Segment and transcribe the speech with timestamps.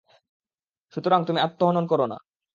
[0.93, 2.17] সুতরাং তুমি আত্মহনন করো না।